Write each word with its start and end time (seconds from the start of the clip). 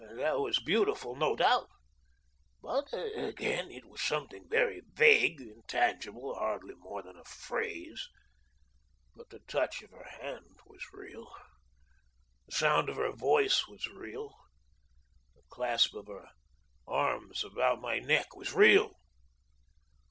That 0.17 0.39
was 0.39 0.57
beautiful, 0.57 1.15
no 1.15 1.35
doubt. 1.35 1.69
But, 2.59 2.87
again, 2.91 3.69
it 3.69 3.85
was 3.85 4.01
something 4.01 4.49
very 4.49 4.81
vague, 4.95 5.39
intangible, 5.39 6.33
hardly 6.33 6.73
more 6.73 7.03
than 7.03 7.17
a 7.17 7.23
phrase. 7.23 8.09
But 9.15 9.29
the 9.29 9.41
touch 9.47 9.83
of 9.83 9.91
her 9.91 10.09
hand 10.19 10.57
was 10.65 10.81
real, 10.91 11.29
the 12.47 12.51
sound 12.53 12.89
of 12.89 12.95
her 12.95 13.11
voice 13.11 13.67
was 13.67 13.85
real, 13.89 14.33
the 15.35 15.43
clasp 15.51 15.93
of 15.93 16.07
her 16.07 16.29
arms 16.87 17.43
about 17.43 17.79
my 17.79 17.99
neck 17.99 18.35
was 18.35 18.53
real. 18.53 18.95